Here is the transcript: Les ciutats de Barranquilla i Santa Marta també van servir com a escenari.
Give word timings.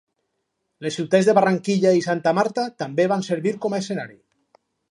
Les 0.85 0.95
ciutats 0.99 1.27
de 1.29 1.35
Barranquilla 1.39 1.91
i 1.99 2.03
Santa 2.05 2.33
Marta 2.39 2.65
també 2.85 3.07
van 3.15 3.25
servir 3.29 3.53
com 3.67 3.77
a 3.79 3.83
escenari. 3.85 4.19